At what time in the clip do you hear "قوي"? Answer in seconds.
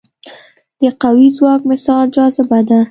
1.01-1.27